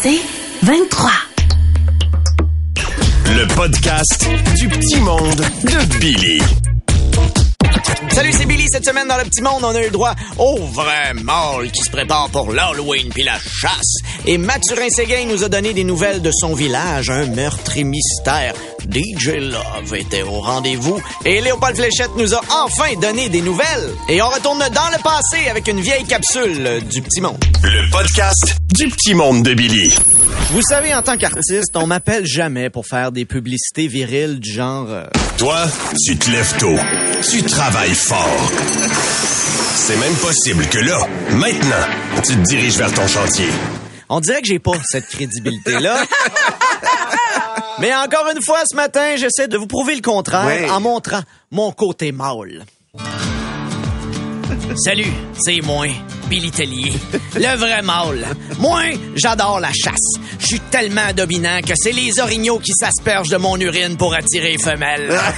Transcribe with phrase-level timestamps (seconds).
[0.00, 0.20] C'est
[0.62, 1.10] 23.
[3.26, 6.40] Le podcast du petit monde de Billy.
[8.18, 8.66] Salut, c'est Billy.
[8.68, 11.84] Cette semaine, dans le petit monde, on a eu le droit au vrai mâle qui
[11.84, 13.98] se prépare pour l'Halloween puis la chasse.
[14.26, 18.54] Et Mathurin Séguin nous a donné des nouvelles de son village, un meurtre mystère.
[18.90, 21.00] DJ Love était au rendez-vous.
[21.24, 23.94] Et Léopold Fléchette nous a enfin donné des nouvelles.
[24.08, 27.38] Et on retourne dans le passé avec une vieille capsule du petit monde.
[27.62, 29.94] Le podcast du petit monde de Billy.
[30.50, 34.86] Vous savez, en tant qu'artiste, on m'appelle jamais pour faire des publicités viriles du genre...
[34.88, 35.04] euh,
[35.36, 35.66] Toi,
[36.04, 36.74] tu te lèves tôt.
[37.30, 38.50] Tu travailles fort.
[39.76, 40.98] C'est même possible que là,
[41.32, 41.86] maintenant,
[42.24, 43.48] tu te diriges vers ton chantier.
[44.08, 46.02] On dirait que j'ai pas cette crédibilité-là.
[47.80, 50.68] Mais encore une fois, ce matin, j'essaie de vous prouver le contraire Ouais.
[50.70, 52.64] en montrant mon côté mâle.
[54.76, 55.86] Salut, c'est moi,
[56.28, 56.92] Billy Tellier,
[57.34, 58.26] le vrai mâle.
[58.58, 58.82] Moi,
[59.16, 60.18] j'adore la chasse.
[60.38, 64.52] Je suis tellement dominant que c'est les orignaux qui s'aspergent de mon urine pour attirer
[64.52, 65.18] les femelles.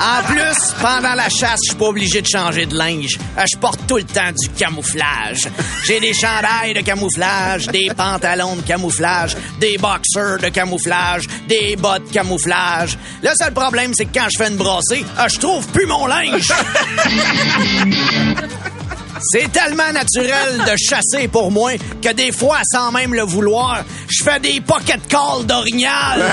[0.00, 3.18] En plus, pendant la chasse, je suis pas obligé de changer de linge.
[3.36, 5.48] Euh, Je porte tout le temps du camouflage.
[5.86, 12.06] J'ai des chandails de camouflage, des pantalons de camouflage, des boxers de camouflage, des bottes
[12.06, 12.96] de camouflage.
[13.22, 16.06] Le seul problème, c'est que quand je fais une brassée, euh, je trouve plus mon
[16.06, 16.46] linge.
[19.20, 24.22] C'est tellement naturel de chasser pour moi que des fois, sans même le vouloir, je
[24.24, 26.22] fais des pocket calls d'orignal.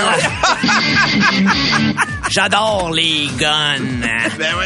[2.30, 3.76] J'adore les guns.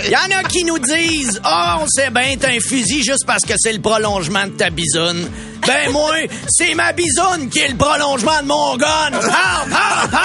[0.04, 3.24] Il y en a qui nous disent Ah, on sait bien, t'as un fusil juste
[3.26, 5.28] parce que c'est le prolongement de ta bisoune.
[5.66, 6.12] Ben moi,
[6.48, 9.10] c'est ma bisoune qui est le prolongement de mon gun.
[9.20, 10.18] Pow, pow, pow!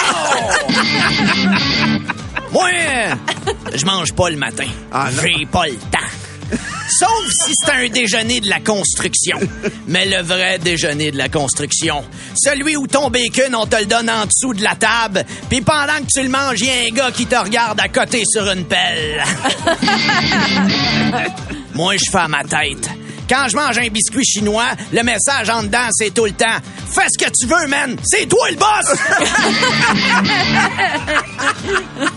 [2.52, 2.70] Moi,
[3.74, 4.66] je mange pas le matin.
[4.92, 5.08] Ah.
[5.22, 5.98] J'ai pas le temps.
[6.88, 9.38] Sauf si c'est un déjeuner de la construction.
[9.88, 12.04] Mais le vrai déjeuner de la construction.
[12.34, 15.98] Celui où ton bacon, on te le donne en dessous de la table, puis pendant
[15.98, 18.64] que tu le manges, y a un gars qui te regarde à côté sur une
[18.64, 19.22] pelle.
[21.74, 22.88] Moi, je fais à ma tête.
[23.28, 27.06] Quand je mange un biscuit chinois, le message en dedans, c'est tout le temps Fais
[27.10, 27.96] ce que tu veux, man!
[28.04, 28.94] C'est toi le boss!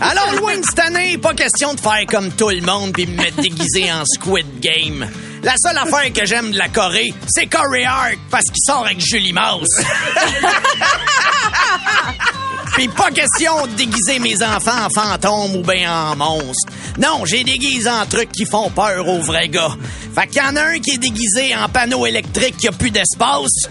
[0.00, 3.16] Alors, loin de cette année, pas question de faire comme tout le monde puis me
[3.16, 5.10] mettre déguisé en Squid Game.
[5.42, 9.00] La seule affaire que j'aime de la Corée, c'est Corey Hart parce qu'il sort avec
[9.00, 9.68] Julie Mouse.
[12.74, 16.72] Puis pas question de déguiser mes enfants en fantômes ou bien en monstres.
[16.98, 19.76] Non, j'ai déguisé en trucs qui font peur aux vrais gars.
[20.14, 22.90] Fait qu'il y en a un qui est déguisé en panneau électrique qui a plus
[22.90, 23.50] d'espace.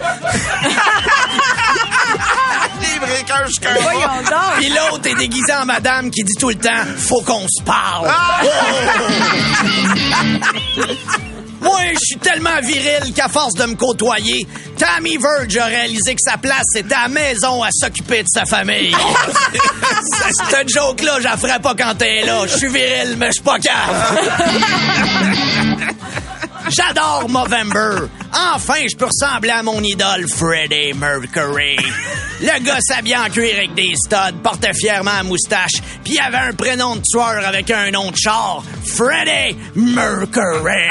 [4.58, 8.10] Puis l'autre est déguisé en madame qui dit tout le temps Faut qu'on se parle.
[8.42, 8.46] Oh!
[11.60, 14.46] Moi, je suis tellement viril qu'à force de me côtoyer,
[14.78, 18.44] Tammy Verge a réalisé que sa place c'était à la maison à s'occuper de sa
[18.46, 18.94] famille.
[20.50, 22.46] Cette joke-là, je la ferai pas quand t'es là.
[22.46, 24.18] Je suis viril, mais je suis pas cave.
[26.68, 28.08] J'adore Movember.
[28.32, 31.76] Enfin, je peux ressembler à mon idole Freddie Mercury.
[32.40, 35.72] Le gars s'habillait en cuir avec des studs, portait fièrement la moustache,
[36.04, 38.62] puis avait un prénom de tueur avec un nom de char.
[38.86, 40.88] Freddie Mercury.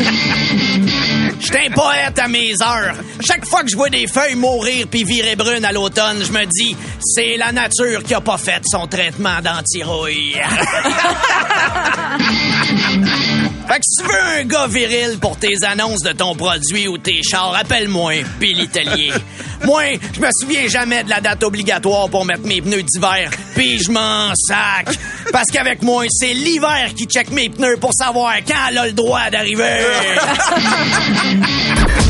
[1.40, 2.94] J'étais un poète à mes heures.
[3.26, 6.44] Chaque fois que je vois des feuilles mourir puis virer brunes à l'automne, je me
[6.46, 10.40] dis, c'est la nature qui a pas fait son traitement d'anti-rouille.
[13.70, 16.98] Fait que si tu veux un gars viril pour tes annonces de ton produit ou
[16.98, 19.12] tes chars, appelle-moi Billy Tellier.
[19.64, 23.78] Moi, je me souviens jamais de la date obligatoire pour mettre mes pneus d'hiver, puis
[23.78, 24.88] je m'en sac.
[25.30, 28.92] Parce qu'avec moi, c'est l'hiver qui check mes pneus pour savoir quand elle a le
[28.92, 29.84] droit d'arriver.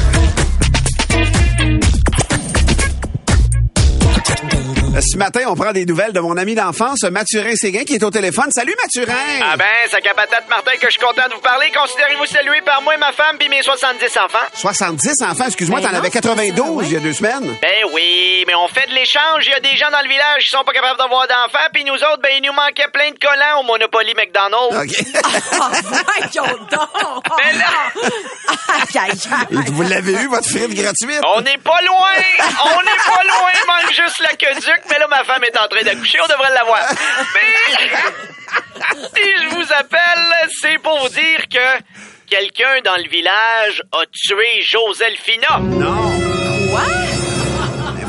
[5.12, 8.10] Ce matin, on prend des nouvelles de mon ami d'enfance, Mathurin Séguin, qui est au
[8.10, 8.48] téléphone.
[8.54, 9.40] Salut, Mathurin!
[9.42, 11.66] Ah ben, ça capatate Martin que je suis content de vous parler.
[11.76, 14.38] Considérez-vous salué par moi, ma femme, puis mes 70 enfants?
[14.54, 17.56] 70 enfants, excuse-moi, Ben t'en avais c'est 92 ça, il y a deux semaines.
[17.60, 19.46] Ben oui, mais on fait de l'échange.
[19.46, 21.82] Il y a des gens dans le village qui sont pas capables d'avoir d'enfants, puis
[21.82, 24.76] nous autres, ben, il nous manquait plein de collants au Monopoly McDonald's.
[24.76, 24.94] OK.
[25.90, 27.24] Voyons donc!
[27.36, 28.10] Ben là-
[29.72, 31.20] Vous l'avez eu, votre frite gratuite?
[31.36, 32.12] On n'est pas loin!
[32.64, 33.50] On n'est pas loin!
[33.54, 36.80] Il manque juste l'aqueduc, mais là, ma femme est en train d'accoucher, on devrait l'avoir.
[37.34, 41.82] Mais si je vous appelle, c'est pour vous dire que
[42.28, 45.58] quelqu'un dans le village a tué Joselphina.
[45.60, 46.20] Non.
[46.70, 46.82] Quoi?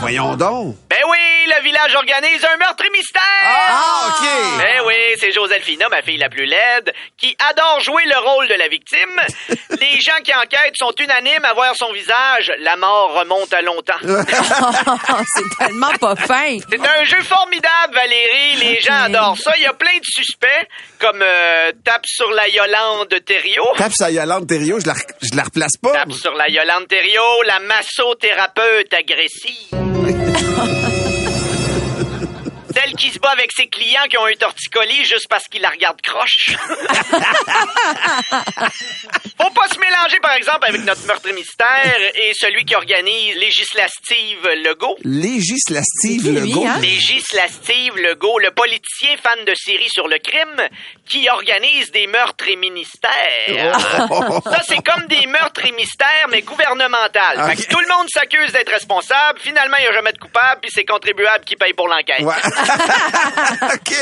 [0.02, 0.76] Voyons donc.
[0.90, 1.18] Ben oui,
[1.56, 3.22] le village organise un meurtre mystère!
[3.46, 4.28] Ah, OK.
[4.58, 8.56] Ben oui, c'est Joséphina, ma fille la plus laide, qui adore jouer le rôle de
[8.56, 9.22] la victime.
[9.80, 12.52] Les gens qui enquêtent sont unanimes à voir son visage.
[12.60, 13.94] La mort remonte à longtemps.
[14.02, 16.58] c'est tellement pas fin.
[16.70, 18.56] C'est un jeu formidable, Valérie.
[18.60, 19.54] Les gens adorent ça.
[19.58, 20.68] Il y a plein de suspects,
[21.00, 23.74] comme euh, Tape sur la Yolande Thériault.
[23.78, 25.94] Tape sa Yolande Thériault, je la, je la replace pas.
[25.94, 29.91] Tape sur la Yolande Thériault, la massothérapeute agressive.
[32.98, 36.02] Qui se bat avec ses clients qui ont un torticolis juste parce qu'ils la regardent
[36.02, 36.56] croche.
[39.42, 44.48] Faut pas se mélanger, par exemple, avec notre meurtre mystère et celui qui organise Législative
[44.64, 44.98] Legault.
[45.04, 46.66] Législative Legault.
[46.68, 46.80] hein?
[46.80, 50.62] Législative Legault, le politicien fan de séries sur le crime
[51.08, 53.80] qui organise des meurtres et ministères.
[53.80, 57.50] Ça, c'est comme des meurtres et mystères, mais gouvernemental.
[57.50, 57.68] Fait que Ok.
[57.70, 59.40] tout le monde s'accuse d'être responsable.
[59.40, 62.22] Finalement, il n'y a jamais de coupable, puis c'est contribuable qui paye pour l'enquête.
[62.22, 62.36] Ouais.
[63.74, 63.94] OK.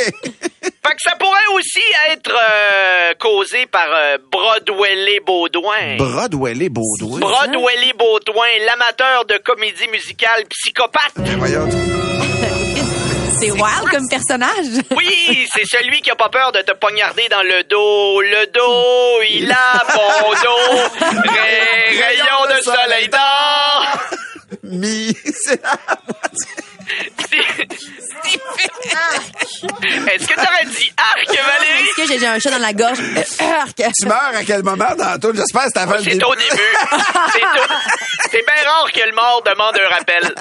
[0.61, 4.95] Fait que ça pourrait aussi être euh, causé par euh, Broadway
[5.29, 5.97] Baudouin.
[5.97, 7.19] Broadway Baudouin.
[7.19, 11.13] Broadway Baudouin, l'amateur de comédie musicale psychopathe.
[11.37, 11.69] Voyons.
[13.39, 14.81] C'est wild comme personnage.
[14.97, 18.21] Oui, c'est celui qui a pas peur de te poignarder dans le dos.
[18.21, 20.81] Le dos, il a bon dos.
[20.99, 23.85] Ray- rayon de soleil d'or.
[24.69, 25.77] Mi, c'est la-
[30.13, 31.83] Est-ce que t'aurais dit arc, Valérie?
[31.85, 32.99] Est-ce que j'ai un chat dans la gorge?
[33.39, 33.75] Arc.
[33.99, 35.31] Tu meurs à quel moment dans tout?
[35.35, 36.25] J'espère que c'est avant le C'est début.
[36.25, 36.49] au début.
[37.31, 40.33] C'est C'est bien rare que le mort demande un rappel.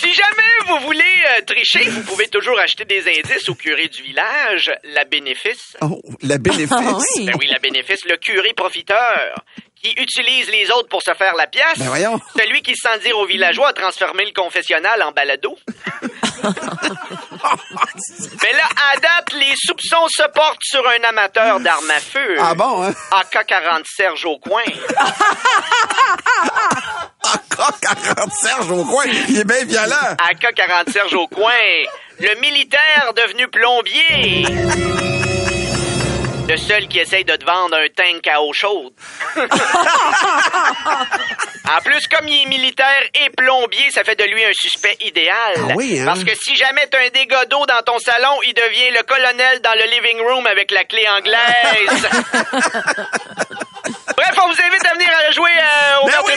[0.00, 1.02] Si jamais vous voulez
[1.38, 4.70] euh, tricher, vous pouvez toujours acheter des indices au curé du village.
[4.84, 5.76] La bénéfice.
[5.80, 6.72] Oh, le bénéfice.
[6.72, 7.26] Ah oui.
[7.26, 9.34] Ben oui, la bénéfice, le curé profiteur
[9.84, 11.76] qui utilise les autres pour se faire la pièce.
[11.76, 12.18] Ben voyons.
[12.38, 15.58] Celui qui, sans dire aux villageois, a transformé le confessionnal en balado.
[18.42, 22.36] Mais là, à date, les soupçons se portent sur un amateur d'armes à feu.
[22.40, 22.94] Ah bon, hein?
[23.12, 24.62] AK-40 Serge au coin.
[27.22, 29.04] Encore 40 Serge au coin.
[29.28, 30.16] Il est bien violent.
[30.30, 31.52] AK-40 Serge au coin.
[32.20, 34.46] Le militaire devenu plombier.
[36.48, 38.92] Le seul qui essaye de te vendre un tank à eau chaude.
[39.36, 39.46] en
[41.82, 45.54] plus, comme il est militaire et plombier, ça fait de lui un suspect idéal.
[45.56, 46.04] Ah oui, hein?
[46.04, 49.60] Parce que si jamais t'as un dégât d'eau dans ton salon, il devient le colonel
[49.62, 52.08] dans le living room avec la clé anglaise.
[54.16, 56.32] Bref, on vous invite à venir à jouer euh, au Ben oui,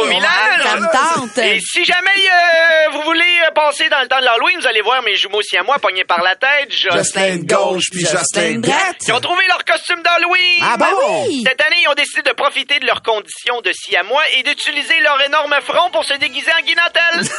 [0.00, 0.62] au village.
[0.62, 1.38] Ça me tente.
[1.38, 3.39] Et si jamais euh, vous voulez
[3.70, 6.34] passer dans le temps de l'Halloween, vous allez voir mes jumeaux siamois pognés par la
[6.34, 6.72] tête.
[6.72, 8.96] Jocelyn gauche puis Jocelyn droite.
[9.06, 10.62] Ils ont trouvé leur costume d'Halloween.
[10.62, 11.26] Ah bon?
[11.28, 11.44] oui.
[11.46, 15.20] Cette année, ils ont décidé de profiter de leurs conditions de siamois et d'utiliser leur
[15.22, 17.20] énorme front pour se déguiser en guinantelle.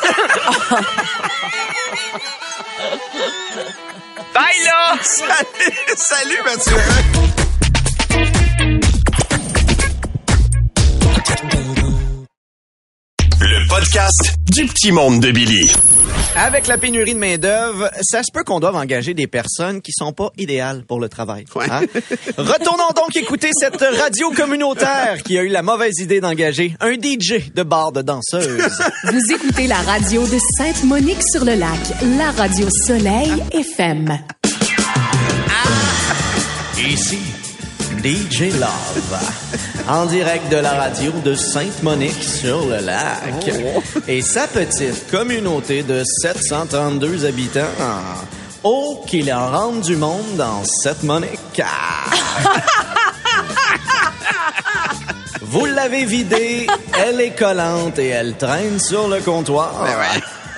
[4.33, 4.97] Bye là!
[5.01, 6.77] Salut, salut Mathieu.
[13.41, 15.71] Le podcast du petit monde de Billy.
[16.35, 20.13] Avec la pénurie de main-d'œuvre, ça se peut qu'on doive engager des personnes qui sont
[20.13, 21.45] pas idéales pour le travail.
[21.55, 21.65] Ouais.
[21.69, 21.81] hein?
[22.37, 27.51] Retournons donc écouter cette radio communautaire qui a eu la mauvaise idée d'engager un DJ
[27.53, 28.61] de bar de danseuse.
[29.05, 31.79] Vous écoutez la radio de Sainte-Monique-sur-le-Lac,
[32.17, 34.19] la radio Soleil FM.
[36.77, 37.19] Ici,
[38.03, 39.19] DJ Love,
[39.87, 43.51] en direct de la radio de Sainte-Monique sur le lac.
[44.07, 47.61] Et sa petite communauté de 732 habitants.
[48.63, 51.61] Oh, qu'il en rentre du monde dans cette Monique.
[55.41, 56.65] Vous l'avez vidée,
[57.05, 59.85] elle est collante et elle traîne sur le comptoir.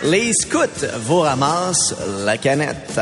[0.04, 3.00] Les scouts vous ramassent la canette.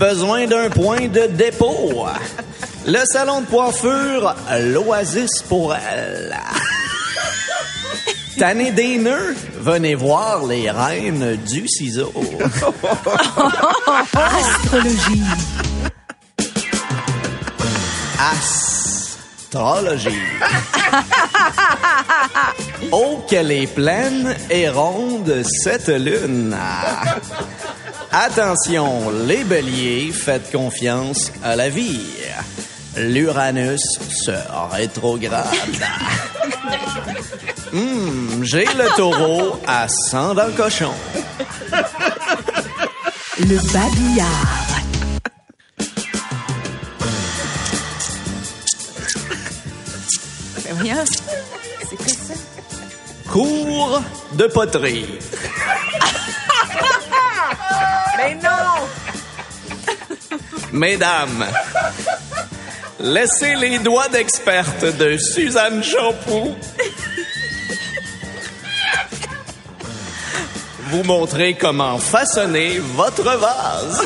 [0.00, 2.06] Besoin d'un point de dépôt.
[2.86, 6.34] Le salon de coiffure, l'oasis pour elle.
[8.38, 12.14] Tanné des nœuds, venez voir les reines du ciseau.
[14.14, 15.22] Astrologie.
[19.52, 20.22] Astrologie.
[22.90, 26.56] oh, qu'elle est pleine et ronde cette lune.
[28.12, 32.00] Attention, les béliers, faites confiance à la vie.
[32.96, 33.80] L'Uranus
[34.24, 34.32] se
[34.72, 35.46] rétrograde.
[37.72, 40.90] Hmm, J'ai le taureau à sang dans le cochon.
[43.38, 44.66] Le babillard.
[50.82, 51.04] Ben
[51.88, 52.34] c'est quoi ça?
[53.30, 54.02] Cours
[54.32, 55.06] de poterie.
[60.72, 61.46] Mesdames,
[62.98, 66.54] laissez les doigts d'experte de Suzanne Champoux
[70.90, 74.02] vous montrer comment façonner votre vase.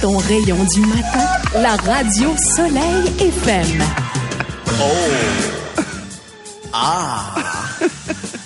[0.00, 3.82] Ton rayon du matin, la radio Soleil FM.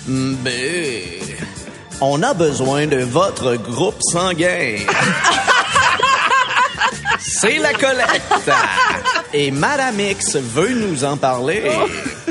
[0.07, 1.16] B.
[1.99, 4.77] On a besoin de votre groupe sanguin.
[7.19, 8.51] C'est la collecte.
[9.33, 11.63] Et Madame X veut nous en parler.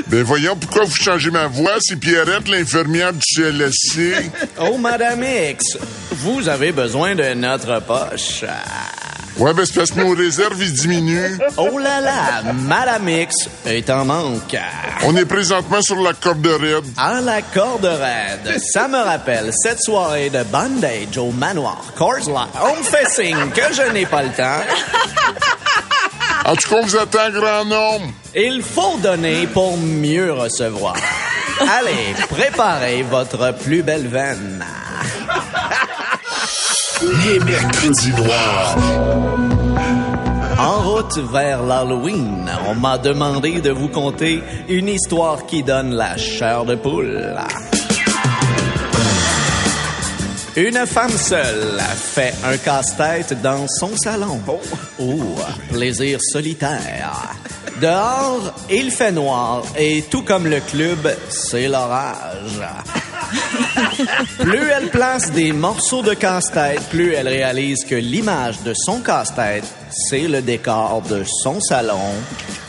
[0.07, 1.75] Ben voyons, pourquoi vous changez ma voix?
[1.79, 4.31] C'est Pierrette, l'infirmière du CLSC.
[4.59, 5.77] Oh, Madame X,
[6.11, 8.45] vous avez besoin de notre poche.
[9.39, 11.37] Ouais, ben c'est parce que nos réserves, ils diminuent.
[11.57, 13.35] Oh là là, Madame X
[13.67, 14.57] est en manque.
[15.03, 16.85] On est présentement sur la corde raide.
[16.97, 22.49] À la corde raide, ça me rappelle cette soirée de bandage au manoir Coors Light.
[22.63, 24.61] On me fait signe que je n'ai pas le temps.
[26.45, 28.07] En tout cas, vous attend grand nombre.
[28.33, 30.95] Il faut donner pour mieux recevoir.
[31.59, 34.63] Allez, préparez votre plus belle veine.
[37.07, 38.77] Les mercredis noirs.
[40.59, 46.17] En route vers l'Halloween, on m'a demandé de vous conter une histoire qui donne la
[46.17, 47.33] chair de poule.
[50.57, 54.41] Une femme seule fait un casse-tête dans son salon.
[54.99, 55.35] Oh,
[55.71, 57.35] plaisir solitaire.
[57.79, 62.59] Dehors, il fait noir et tout comme le club, c'est l'orage.
[64.39, 69.65] Plus elle place des morceaux de casse-tête, plus elle réalise que l'image de son casse-tête,
[69.89, 72.13] c'est le décor de son salon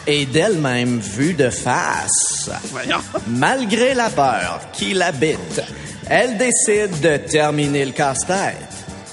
[0.07, 2.51] et d'elle-même vue de face.
[3.27, 5.63] Malgré la peur qui l'habite,
[6.09, 8.57] elle décide de terminer le casse-tête.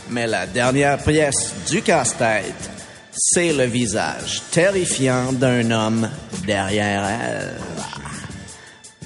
[0.09, 2.69] Mais la dernière pièce du casse-tête,
[3.11, 6.09] c'est le visage terrifiant d'un homme
[6.45, 7.53] derrière elle.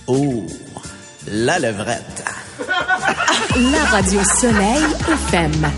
[0.07, 0.45] Oh,
[1.27, 2.23] la levrette.
[3.55, 5.71] La radio Soleil FM.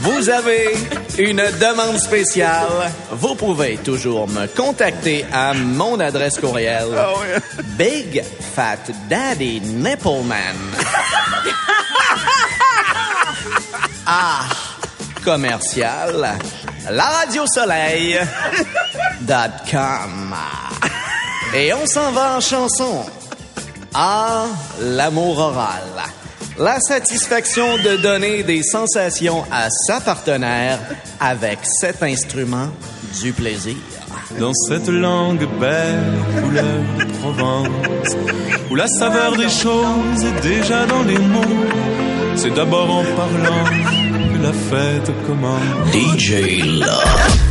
[0.00, 0.74] Vous avez
[1.18, 2.90] une demande spéciale.
[3.10, 6.86] Vous pouvez toujours me contacter à mon adresse courriel.
[7.76, 8.22] Big
[8.54, 8.78] Fat
[9.08, 10.56] Daddy Nippleman.
[14.06, 14.46] ah,
[15.24, 16.26] commercial.
[16.90, 18.18] La radio soleil.
[19.20, 20.34] dot com.
[21.54, 23.04] Et on s'en va en chanson.
[24.00, 24.46] Ah,
[24.80, 25.82] l'amour oral.
[26.56, 30.78] La satisfaction de donner des sensations à sa partenaire
[31.18, 32.68] avec cet instrument
[33.20, 33.74] du plaisir.
[34.38, 38.16] Dans cette langue belle, couleur de Provence,
[38.70, 41.66] où la saveur des choses est déjà dans les mots,
[42.36, 45.92] c'est d'abord en parlant que la fête commence.
[45.92, 47.47] DJ Love.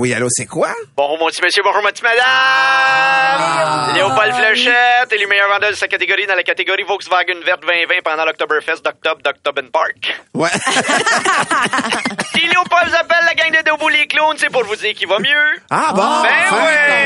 [0.00, 0.70] Oui, allô, c'est quoi?
[0.96, 3.94] Bonjour mon petit monsieur, bonjour ma petite madame.
[3.94, 7.96] Léopold Flechette est le meilleur vendeur de sa catégorie dans la catégorie Volkswagen verte 2020
[8.02, 10.18] pendant l'Octoberfest d'octobre d'October Park.
[10.32, 10.48] Ouais.
[12.32, 15.08] Si Léopold vous appelle la gang de Debout les clowns, c'est pour vous dire qu'il
[15.08, 15.60] va mieux.
[15.68, 16.22] Ah bon?
[16.22, 16.99] Ben ouais!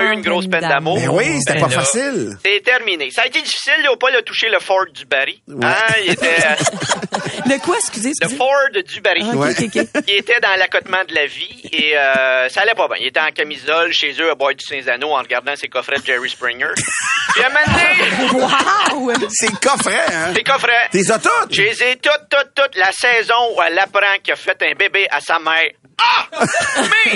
[0.00, 0.98] Il y a eu une grosse peine d'amour.
[0.98, 2.36] Ben oui, c'était Ben pas là, facile.
[2.44, 3.10] C'est terminé.
[3.10, 5.42] Ça a été difficile, Léopold a touché le Ford du Barry.
[5.62, 5.74] Hein,
[6.04, 6.54] il était euh,
[7.46, 8.36] Le quoi, excusez, le excusez?
[8.36, 9.22] Ford du Barry.
[9.24, 10.04] Ah, ok, ok, ok.
[10.08, 12.96] Il était dans l'accotement de la vie et euh, ça allait pas bien.
[13.00, 16.04] Il était en camisole chez eux à boire du Saint-Zano en regardant ses coffrets de
[16.04, 16.72] Jerry Springer.
[17.34, 19.12] Puis à un moment donné, Wow!
[19.30, 20.34] C'est le coffret, hein?
[20.34, 20.88] ses coffrets.
[20.90, 21.54] T'es ça toutes?
[21.54, 22.76] Je les ai toutes, toutes, toutes.
[22.76, 25.70] La saison où elle apprend qu'il a fait un bébé à sa mère.
[26.00, 26.26] Ah!
[26.80, 27.12] Mais...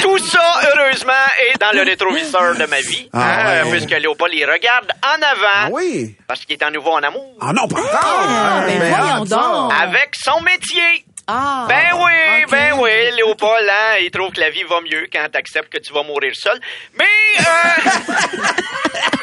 [0.00, 1.12] Tout ça, heureusement,
[1.52, 3.08] est dans le rétroviseur de ma vie.
[3.12, 3.70] Ah hein, ouais.
[3.70, 5.66] Puisque Léopold, il regarde en avant.
[5.66, 6.14] Ah oui?
[6.26, 7.34] Parce qu'il est en nouveau en amour.
[7.40, 8.00] Ah non, pas encore!
[8.02, 9.36] Ah, ben voyons hâte, ça.
[9.36, 9.72] donc.
[9.80, 11.04] Avec son métier.
[11.26, 11.66] Ah!
[11.68, 15.72] Ben oui, ben oui, Léopold, hein, il trouve que la vie va mieux quand t'acceptes
[15.72, 16.58] que tu vas mourir seul.
[16.98, 17.04] Mais,
[17.38, 17.92] euh,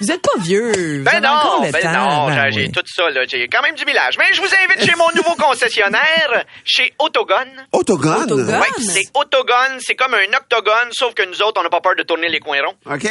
[0.00, 1.02] Vous êtes pas vieux.
[1.04, 1.92] Ben encore non, le ben temps.
[1.92, 2.72] non, Ben j'ai oui.
[2.72, 4.14] tout ça, là, j'ai quand même du village.
[4.18, 7.66] Mais je vous invite chez mon nouveau concessionnaire, chez Autogone.
[7.72, 8.22] Autogone?
[8.22, 8.60] Autogone?
[8.60, 11.96] Ouais, c'est Autogone, c'est comme un octogone, sauf que nous autres, on n'a pas peur
[11.96, 12.76] de tourner les coins ronds.
[12.94, 13.02] OK.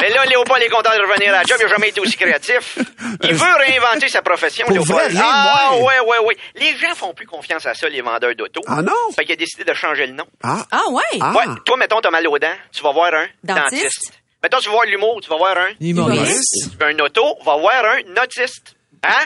[0.00, 2.16] Mais là, Léopold est content de revenir à la job, il n'a jamais été aussi
[2.16, 2.76] créatif.
[3.22, 5.12] Il veut réinventer sa profession, Pour Léopold.
[5.12, 6.36] vrai, ah, ouais, ouais, ouais.
[6.56, 8.60] Les gens font plus confiance à ça, les vendeurs d'auto.
[8.66, 8.92] Ah non?
[9.16, 10.26] Fait qu'il a décidé de changer le nom.
[10.42, 10.62] Ah.
[10.70, 11.02] Ah ouais?
[11.22, 11.32] Ah.
[11.32, 13.70] Ouais, toi, mettons, t'as mal aux dents, tu vas voir un Dentiste?
[13.72, 14.12] dentiste.
[14.44, 15.70] Mettons, tu vas voir l'humour, tu vas voir un.
[15.80, 16.70] Humoriste.
[16.70, 18.76] Tu veux un auto, va voir un notiste.
[19.02, 19.24] Hein?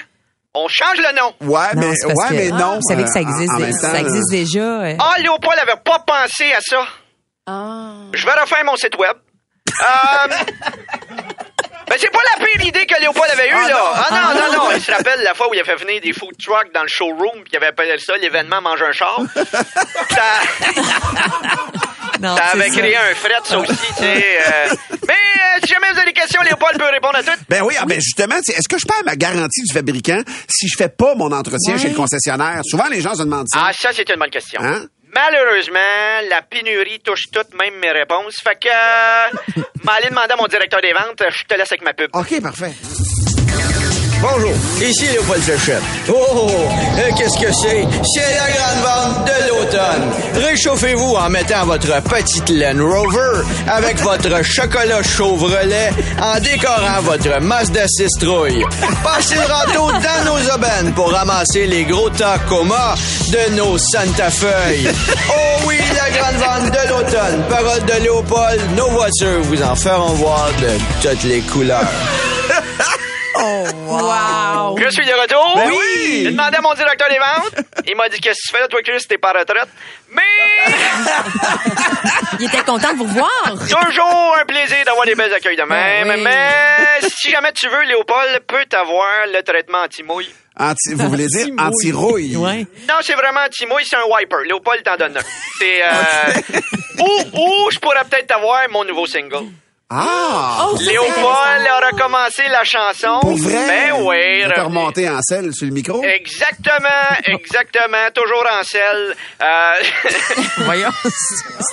[0.55, 1.35] On change le nom.
[1.41, 2.77] Ouais, Non, mais, ouais, que- mais non.
[2.77, 4.61] Vous savez que ça euh, en- existe, temps, ça existe déjà.
[4.61, 4.95] euh.
[5.01, 6.87] Ah, Léopold avait pas pensé à ça.
[8.15, 9.17] Je vais refaire mon site web.
[9.81, 10.29] Euh,
[11.89, 13.81] ben, c'est pas la pire idée que Léopold avait eue, là.
[13.97, 14.71] Ah non, non, non.
[14.77, 16.89] Il se rappelle la fois où il a fait venir des food trucks dans le
[16.89, 19.21] showroom, puis il avait appelé ça l'événement Mange un char.
[19.35, 20.23] ça,
[22.21, 22.79] Non, ça avait ça.
[22.81, 24.39] créé un fret, ça aussi, tu sais.
[24.47, 24.75] euh.
[25.09, 27.41] Mais euh, si jamais vous avez des questions, Léopold peut répondre à toutes.
[27.49, 30.75] Ben oui, ah, ben justement, est-ce que je perds ma garantie du fabricant si je
[30.77, 31.79] fais pas mon entretien Ouais.
[31.81, 32.61] chez le concessionnaire?
[32.65, 33.61] Souvent, les gens se demandent ça.
[33.69, 34.61] Ah, ça, c'est une bonne question.
[34.63, 34.83] Hein?
[35.15, 35.79] Malheureusement,
[36.29, 38.37] la pénurie touche toutes, même mes réponses.
[38.45, 41.95] Fait que, euh, m'aller demander à mon directeur des ventes, je te laisse avec ma
[41.95, 42.11] pub.
[42.15, 42.73] OK, parfait.
[44.21, 45.83] Bonjour, ici Léopold Fléchette.
[46.09, 47.87] Oh, oh, oh, qu'est-ce que c'est?
[48.15, 49.28] C'est la grande vente.
[50.35, 57.87] Réchauffez-vous en mettant votre petite laine Rover avec votre chocolat Chevrolet en décorant votre Mazda
[57.89, 58.65] citrouille.
[59.03, 62.95] Passez le râteau dans nos aubaines pour ramasser les gros Tacoma
[63.31, 64.89] de nos Santa Feuille.
[65.31, 67.43] Oh oui, la grande vente de l'automne.
[67.49, 71.87] Parole de Léopold, nos voitures vous en feront voir de toutes les couleurs.
[73.39, 74.77] Wow!
[74.79, 75.53] Je suis de retour?
[75.57, 76.23] Ben oui!
[76.25, 77.65] J'ai demandé à mon directeur des ventes.
[77.87, 79.69] Il m'a dit, qu'est-ce que tu fais là, toi, Chris, t'es pas à retraite.
[80.11, 80.23] Mais,
[82.41, 83.31] Il était content de vous voir.
[83.47, 86.09] toujours un plaisir d'avoir des belles accueils de même.
[86.09, 86.23] Ben oui.
[86.25, 90.31] Mais, si jamais tu veux, Léopold peut avoir le traitement anti-mouille.
[90.59, 92.37] Anti, vous voulez dire anti-rouille?
[92.37, 92.67] Ouais.
[92.89, 94.45] Non, c'est vraiment anti-mouille, c'est un wiper.
[94.45, 95.21] Léopold t'en donne un.
[95.59, 96.61] C'est, euh,
[97.01, 99.47] ou, ou, je pourrais peut-être avoir mon nouveau single.
[99.91, 100.67] Ah!
[100.69, 103.21] Oh, Léopold a recommencé la chanson.
[103.21, 103.67] Pour vrai?
[103.69, 104.45] Ben oui.
[104.55, 106.05] T'as remonté en selle sur le micro?
[106.05, 106.89] Exactement,
[107.25, 109.17] exactement, toujours en selle.
[109.41, 109.73] Euh,
[110.59, 110.91] Voyons,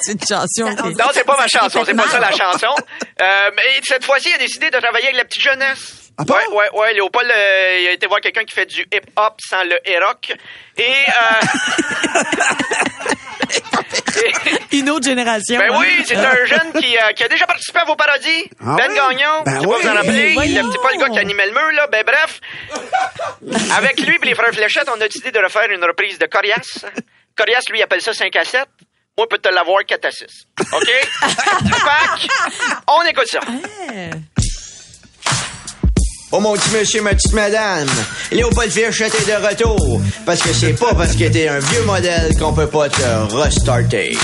[0.01, 0.95] c'est une chanson qui...
[0.95, 2.73] non, c'est pas ma chanson, c'est pas ça la chanson.
[3.21, 5.95] Euh, mais cette fois-ci, il a décidé de travailler avec la petite jeunesse.
[6.17, 6.33] Ah bon?
[6.35, 6.93] Ouais, ouais, ouais.
[6.93, 10.31] Léopold, euh, il a été voir quelqu'un qui fait du hip-hop sans le rock
[10.77, 11.45] Et, euh,
[13.49, 13.61] et-
[14.71, 15.59] Une autre génération.
[15.59, 15.77] ben hein?
[15.79, 18.49] oui, c'est un jeune qui, euh, qui a déjà participé à vos parodies.
[18.61, 18.95] Ah ben oui?
[18.95, 19.43] Gagnon.
[19.45, 19.81] Ben je sais pas oui.
[19.81, 20.33] vous en rappeler.
[20.33, 20.71] Voyons.
[20.71, 21.87] C'est pas le gars qui animait le mur, là.
[21.87, 22.39] Ben bref.
[23.75, 26.85] Avec lui et les frères Fléchette, on a décidé de refaire une reprise de Corias.
[27.37, 28.65] Corias, lui, appelle ça 5 à 7.
[29.17, 30.25] Moi, peut te l'avoir 4 à 6.
[30.73, 30.89] OK?
[31.21, 32.27] Fac,
[32.87, 33.39] on écoute ça.
[36.37, 37.87] Oh mon petit monsieur, ma petite madame,
[38.29, 40.01] Léopold Fléchette est de retour.
[40.25, 44.17] Parce que c'est pas parce que t'es un vieux modèle qu'on peut pas te restarter.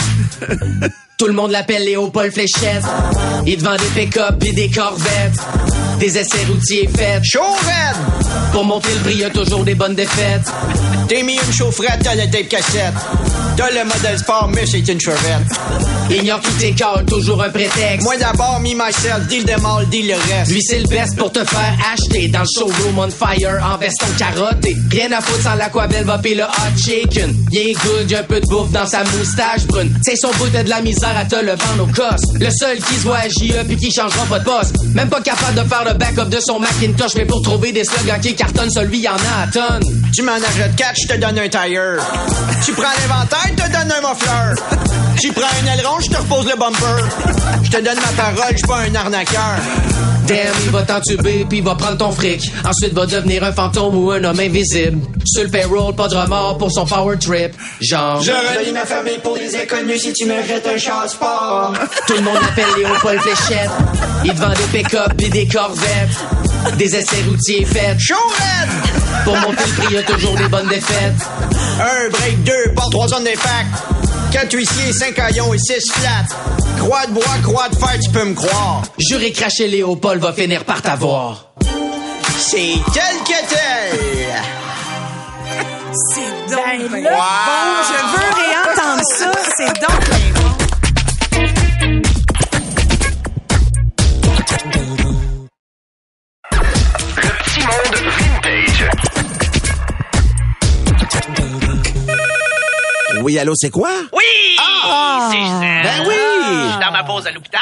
[1.17, 2.83] Tout le monde l'appelle Léopold Fléchette.
[3.47, 5.39] Il vend des pick-up et des corvettes.
[6.01, 7.23] Des essais routiers faits.
[7.23, 7.41] Chaud!
[8.51, 10.51] Pour monter le prix, y a toujours des bonnes défaites.
[11.07, 12.93] T'es mis une chaufferette, t'as le tape cassette.
[13.55, 15.45] T'as le modèle sport, mais c'est une chevette.
[16.09, 18.01] Ignore tous tes toujours un prétexte.
[18.01, 20.51] Moi d'abord, me myself, deal de mal, deal le reste.
[20.51, 24.07] Lui, c'est le best pour te faire acheter dans le showroom on fire en veston
[24.17, 24.75] carotté.
[24.89, 27.35] Rien à foutre sans l'aquabelle, va payer le hot chicken.
[27.53, 29.93] Est good, y'a un peu de bouffe dans sa moustache brune.
[30.03, 32.25] C'est son bout de la misère à te le vendre au cost.
[32.39, 34.75] Le seul qui se voit à JE puis qui changera pas de poste.
[34.93, 38.19] Même pas capable de faire le backup de son Macintosh, mais pour trouver des slogans
[38.19, 40.01] qui cartonnent, celui y en a à tonnes.
[40.13, 41.97] Tu m'en achètes 4, je te donne un tire.
[42.65, 45.19] tu prends l'inventaire, je te donne un muffler.
[45.19, 47.63] tu prends un aileron, je te repose le bumper.
[47.63, 50.10] Je te donne ma parole, je suis pas un arnaqueur.
[50.27, 52.51] Damn, il va t'entuber puis il va prendre ton fric.
[52.65, 54.99] Ensuite va devenir un fantôme ou un homme invisible.
[55.25, 57.51] Sur le payroll, pas de remords pour son power trip.
[57.79, 58.21] Genre.
[58.21, 61.73] Je relie ma famille pour les inconnus si tu mérites un char sport.
[62.07, 63.71] Tout le monde l'appelle Léopold Fléchette.
[64.25, 66.77] Il vend des pick-up et des corvettes.
[66.77, 67.99] Des essais routiers faits.
[67.99, 68.69] Chaud raide!
[69.23, 71.13] Pour monter le prix, y a toujours des bonnes défaites.
[71.79, 74.10] Un break, deux, pas trois zones d'impact.
[74.31, 76.25] Quatre huissiers, cinq haillons et six flats.
[76.77, 78.83] Croix de bois, croix de fer, tu peux me croire.
[78.97, 81.51] Juré cracher Léopold va finir par t'avoir.
[82.39, 83.99] C'est tel que tel.
[86.13, 87.17] C'est donc bien bon.
[87.89, 89.31] Je veux réentendre ça.
[89.57, 90.51] C'est donc bien bon.
[97.17, 98.10] Le petit monde
[103.23, 103.89] Oui, allô, c'est quoi?
[104.13, 104.23] Oui!
[105.31, 105.59] C'est ça.
[105.83, 106.15] Ben oui!
[106.15, 107.61] Je suis dans ma pause à l'hôpital.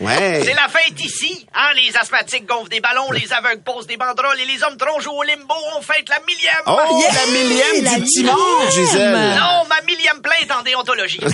[0.00, 0.42] Ouais.
[0.44, 1.46] C'est la fête ici.
[1.54, 1.70] Hein?
[1.76, 5.12] Les asthmatiques gonflent des ballons, les aveugles posent des banderoles et les hommes troncs jouent
[5.18, 5.54] au limbo.
[5.76, 6.62] On fête la millième.
[6.66, 7.12] Oh, Yeah!
[7.12, 9.12] la millième La du Gisèle.
[9.38, 9.64] Non,
[9.96, 11.20] millième plainte en déontologie.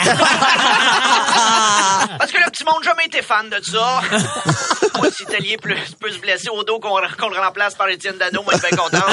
[2.18, 4.00] Parce que le petit monde n'a jamais été fan de ça.
[4.96, 8.16] Moi, si Tellier peut, peut se blesser au dos qu'on qu'on le remplace par Étienne
[8.18, 9.04] Dano, moi, je suis bien content.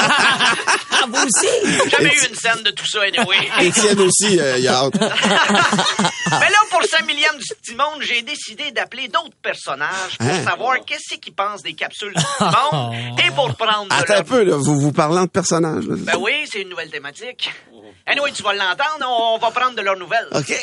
[1.07, 1.89] Vous aussi?
[1.89, 3.37] Jamais eu une scène de tout ça, anyway.
[3.59, 4.93] Étienne aussi, euh, hâte.
[4.99, 10.27] Mais là, pour le 100 millième du petit monde, j'ai décidé d'appeler d'autres personnages pour
[10.27, 10.43] Hein?
[10.43, 14.23] savoir qu'est-ce qu'ils pensent des capsules du petit monde et pour prendre Attends leur- un
[14.23, 15.85] peu, là, vous vous parlant de personnages.
[15.87, 15.95] là.
[15.97, 17.51] Ben oui, c'est une nouvelle thématique.
[18.07, 20.27] Anyway, tu vas l'entendre, on va prendre de leurs nouvelles.
[20.33, 20.53] OK.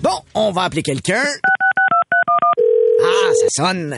[0.00, 1.24] Bon, on va appeler quelqu'un.
[3.02, 3.96] Ah, ça sonne.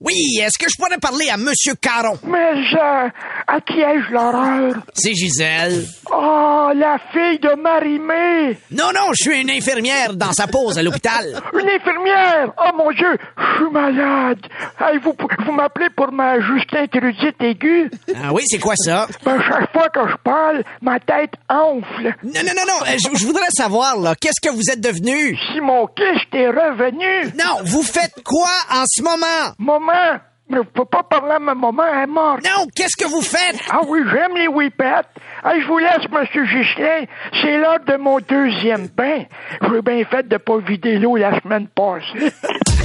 [0.00, 2.18] Oui, est-ce que je pourrais parler à Monsieur Caron?
[2.24, 3.08] Mais euh,
[3.46, 4.74] à qui ai-je l'horreur?
[4.94, 5.86] C'est Gisèle.
[6.12, 8.58] Oh, la fille de Marimé!
[8.70, 11.24] Non, non, je suis une infirmière dans sa pause à l'hôpital.
[11.52, 12.52] Une infirmière!
[12.58, 14.38] Oh mon Dieu, je suis malade!
[14.80, 15.14] Hey, vous
[15.46, 17.90] vous m'appelez pour ma Justin Trudite aiguë?
[18.22, 19.06] Ah oui, c'est quoi ça?
[19.24, 22.14] Ben, chaque fois que je parle, ma tête enfle.
[22.22, 25.36] Non, non, non, non, euh, je, je voudrais savoir, là, qu'est-ce que vous êtes devenu?
[25.52, 29.54] Si mon kyste est revenu, Non, vous faites quoi en ce moment?
[29.58, 32.44] maman, mais je peux pas parler à ma maman, elle est morte.
[32.44, 33.60] Non, qu'est-ce que vous faites?
[33.70, 35.06] Ah oui, j'aime les whippets.
[35.44, 37.04] Hey, je vous laisse, Monsieur Gislin.
[37.40, 39.24] C'est l'heure de mon deuxième bain.
[39.62, 42.32] J'ai bien fait de pas vider l'eau la semaine passée.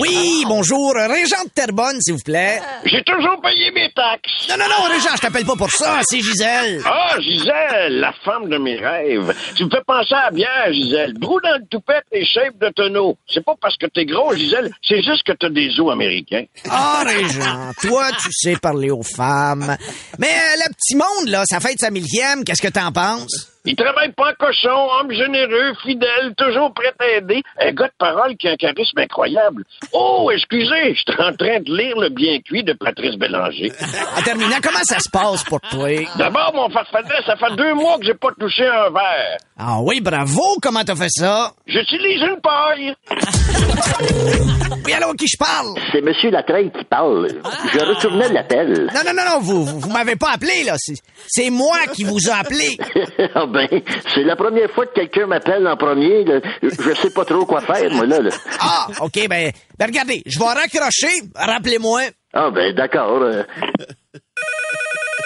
[0.00, 2.60] Oui, bonjour, Régent de Terrebonne, s'il vous plaît.
[2.84, 4.48] J'ai toujours payé mes taxes.
[4.48, 6.82] Non, non, non, Régent, je t'appelle pas pour ça, c'est Gisèle.
[6.84, 9.34] Ah, Gisèle, la femme de mes rêves.
[9.54, 11.14] Tu me fais penser à bien, Gisèle.
[11.14, 13.16] Brou dans le toupette et shape de tonneau.
[13.32, 16.44] C'est pas parce que t'es gros, Gisèle, c'est juste que t'as des os américains.
[16.68, 19.76] Ah, Régent, toi, tu sais parler aux femmes.
[20.18, 23.53] Mais euh, le petit monde, là, ça fête sa millième, qu'est-ce que t'en penses?
[23.66, 27.42] Il travaille pas en cochon, homme généreux, fidèle, toujours prêt à aider.
[27.58, 29.64] Un gars de parole qui a un charisme incroyable.
[29.92, 33.72] Oh, excusez, je suis en train de lire Le bien cuit de Patrice Bélanger.
[34.18, 35.88] En terminant, comment ça se passe pour toi?
[36.18, 39.38] D'abord, mon farfadet, ça fait deux mois que j'ai pas touché un verre.
[39.56, 41.52] Ah oui, bravo, comment t'as fait ça?
[41.66, 42.94] J'utilise une paille.
[44.86, 45.68] Oui, allô, à qui je parle?
[45.92, 47.28] C'est Monsieur Latreille qui parle.
[47.72, 48.90] Je retournais l'appel.
[48.94, 50.74] Non, non, non, non, vous, vous, vous m'avez pas appelé, là.
[50.76, 52.76] C'est, c'est moi qui vous ai appelé.
[53.34, 53.66] Ah ben,
[54.14, 56.24] c'est la première fois que quelqu'un m'appelle en premier.
[56.24, 56.40] là.
[56.62, 58.20] Je sais pas trop quoi faire, moi, là.
[58.20, 58.30] là.
[58.60, 61.22] Ah, OK, ben, ben regardez, je vais raccrocher.
[61.34, 62.02] Rappelez-moi.
[62.34, 63.22] Ah ben, d'accord.
[63.22, 63.42] euh.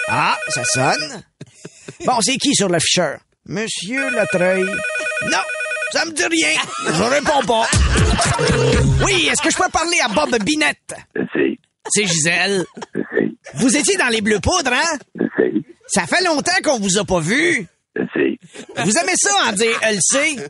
[0.07, 1.23] Ah, ça sonne.
[2.05, 3.17] Bon, c'est qui sur l'afficheur?
[3.49, 4.63] Monsieur Latreuil.
[4.63, 5.39] Non,
[5.91, 6.55] ça me dit rien.
[6.85, 7.65] Je réponds pas.
[9.03, 10.93] Oui, est-ce que je peux parler à Bob Binette?
[11.89, 12.63] C'est Gisèle.
[13.55, 15.25] Vous étiez dans les bleus poudres, hein?
[15.87, 17.65] Ça fait longtemps qu'on vous a pas vu.
[18.85, 20.49] Vous aimez ça en dire LC?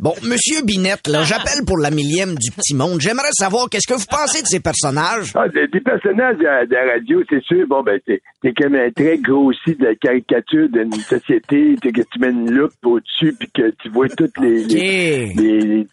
[0.00, 3.00] Bon, Monsieur Binette, là, j'appelle pour la millième du petit monde.
[3.00, 5.32] J'aimerais savoir qu'est-ce que vous pensez de ces personnages?
[5.34, 8.52] Ah, des, des personnages de, la- de la radio, c'est sûr, bon, ben, t'es, t'es
[8.52, 13.34] comme un trait grossi de la caricature d'une société, que tu mets une loupe au-dessus,
[13.38, 15.86] puis que tu vois toutes les, les, les-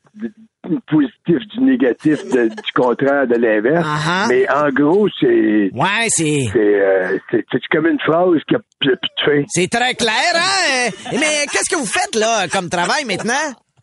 [0.88, 3.86] positif, du négatif, de- du contraire, de l'inverse.
[3.88, 4.28] Uh-huh.
[4.28, 5.70] Mais en gros, c'est...
[5.74, 6.48] Ouais, c'est...
[6.52, 9.46] C'est, euh, c'est, c'est comme une phrase qui a plus de.
[9.48, 10.90] C'est très clair, hein?
[11.14, 13.34] Mais qu'est-ce que vous faites, là, comme travail maintenant?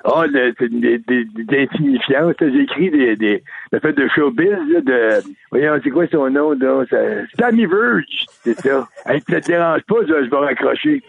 [0.08, 2.34] Ah, le- c'est des, des, des insignifiances.
[2.40, 3.42] J'écris des, des,
[3.72, 6.84] des fait de showbiz, là, de, voyons, c'est quoi son nom, là?
[6.88, 6.96] Ça,
[7.38, 8.04] Sammy Verge,
[8.44, 8.86] c'est ça.
[9.06, 11.02] Hey, ça te dérange pas, je, je vais raccrocher.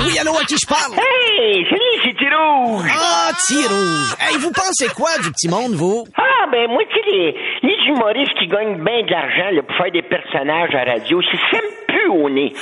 [0.00, 0.92] Oui, allô, à qui je parle?
[0.98, 2.90] Hey, salut, c'est Rouge.
[2.90, 4.14] Ah, Rouge.
[4.20, 6.04] Hey, vous pensez quoi du petit monde, vous?
[6.16, 9.76] Ah, ben moi, tu sais, les, les humoristes qui gagnent bien de l'argent là, pour
[9.76, 12.52] faire des personnages à radio, c'est ça me pue au nez.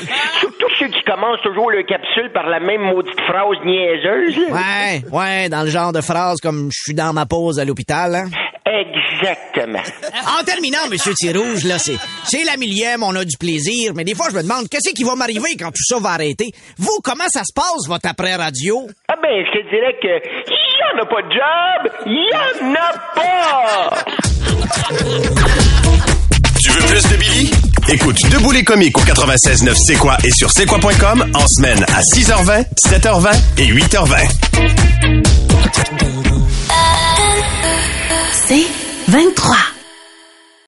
[0.69, 4.37] Surtout ceux qui commencent toujours leur capsule par la même maudite phrase niaiseuse.
[4.51, 4.55] là.
[4.55, 8.15] Ouais, ouais, dans le genre de phrase comme je suis dans ma pause à l'hôpital,
[8.15, 8.29] hein?
[8.69, 9.79] Exactement.
[10.41, 14.15] En terminant, Monsieur Rouge, là, c'est, c'est la millième, on a du plaisir, mais des
[14.15, 16.51] fois, je me demande, qu'est-ce qui va m'arriver quand tout ça va arrêter?
[16.77, 18.87] Vous, comment ça se passe, votre après-radio?
[19.09, 22.35] Ah ben, je te dirais que il y en a pas de job, il y
[22.35, 24.05] en a pas.
[26.61, 27.66] Tu veux plus de Billy?
[27.89, 32.01] Écoute Debout les comiques au 96.9 C'est quoi et sur c'est quoi.com en semaine à
[32.01, 34.29] 6h20, 7h20 et 8h20.
[38.33, 38.67] C'est
[39.09, 39.57] 23.